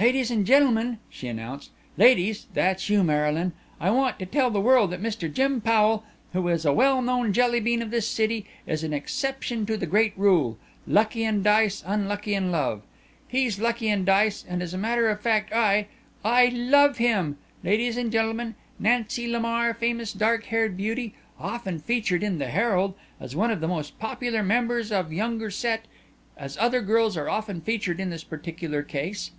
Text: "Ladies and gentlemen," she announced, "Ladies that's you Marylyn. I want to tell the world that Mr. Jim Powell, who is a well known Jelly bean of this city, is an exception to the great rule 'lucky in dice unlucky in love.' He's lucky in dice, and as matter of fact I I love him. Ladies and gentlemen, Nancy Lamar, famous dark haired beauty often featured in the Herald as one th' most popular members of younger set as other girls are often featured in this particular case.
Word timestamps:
"Ladies 0.00 0.30
and 0.30 0.46
gentlemen," 0.46 1.00
she 1.10 1.28
announced, 1.28 1.68
"Ladies 1.98 2.46
that's 2.54 2.88
you 2.88 3.02
Marylyn. 3.02 3.52
I 3.78 3.90
want 3.90 4.18
to 4.18 4.24
tell 4.24 4.50
the 4.50 4.58
world 4.58 4.90
that 4.90 5.02
Mr. 5.02 5.30
Jim 5.30 5.60
Powell, 5.60 6.02
who 6.32 6.48
is 6.48 6.64
a 6.64 6.72
well 6.72 7.02
known 7.02 7.34
Jelly 7.34 7.60
bean 7.60 7.82
of 7.82 7.90
this 7.90 8.08
city, 8.08 8.46
is 8.66 8.82
an 8.82 8.94
exception 8.94 9.66
to 9.66 9.76
the 9.76 9.84
great 9.84 10.14
rule 10.16 10.56
'lucky 10.86 11.24
in 11.24 11.42
dice 11.42 11.84
unlucky 11.86 12.34
in 12.34 12.50
love.' 12.50 12.84
He's 13.28 13.60
lucky 13.60 13.88
in 13.88 14.06
dice, 14.06 14.42
and 14.48 14.62
as 14.62 14.74
matter 14.74 15.10
of 15.10 15.20
fact 15.20 15.52
I 15.52 15.88
I 16.24 16.46
love 16.54 16.96
him. 16.96 17.36
Ladies 17.62 17.98
and 17.98 18.10
gentlemen, 18.10 18.54
Nancy 18.78 19.30
Lamar, 19.30 19.74
famous 19.74 20.14
dark 20.14 20.44
haired 20.44 20.78
beauty 20.78 21.12
often 21.38 21.80
featured 21.80 22.22
in 22.22 22.38
the 22.38 22.48
Herald 22.48 22.94
as 23.20 23.36
one 23.36 23.54
th' 23.54 23.60
most 23.68 23.98
popular 23.98 24.42
members 24.42 24.90
of 24.90 25.12
younger 25.12 25.50
set 25.50 25.84
as 26.34 26.56
other 26.56 26.80
girls 26.80 27.14
are 27.18 27.28
often 27.28 27.60
featured 27.60 28.00
in 28.00 28.08
this 28.08 28.24
particular 28.24 28.82
case. 28.82 29.32